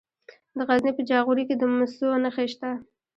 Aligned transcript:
د 0.57 0.59
غزني 0.67 0.91
په 0.97 1.01
جاغوري 1.09 1.43
کې 1.47 1.55
د 1.57 1.63
مسو 1.75 2.07
نښې 2.23 2.45
شته. 2.51 2.69